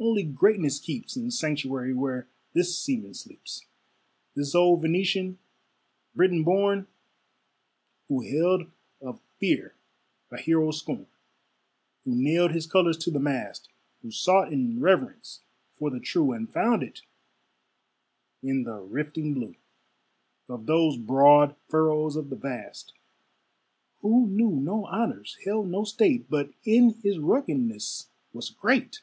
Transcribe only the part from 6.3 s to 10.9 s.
born, Who held of fear a hero's